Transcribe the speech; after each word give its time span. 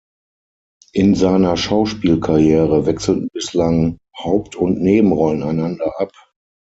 In 0.93 1.13
seiner 1.13 1.55
Schauspielkarriere 1.57 2.87
wechselten 2.87 3.27
bislang 3.33 3.99
Haupt- 4.17 4.55
und 4.55 4.81
Nebenrollen 4.81 5.43
einander 5.43 5.93
ab. 5.99 6.11